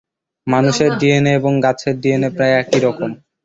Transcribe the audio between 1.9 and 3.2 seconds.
DNA প্রায় একই রকম।